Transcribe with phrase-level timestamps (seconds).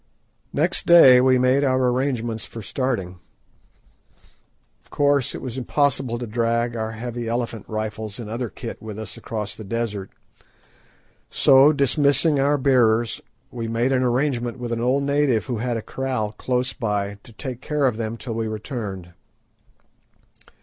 [0.51, 3.19] Next day we made our arrangements for starting.
[4.83, 8.97] Of course it was impossible to drag our heavy elephant rifles and other kit with
[8.97, 10.09] us across the desert,
[11.29, 15.83] so, dismissing our bearers, we made an arrangement with an old native who had a
[15.83, 19.13] kraal close by to take care of them till we returned.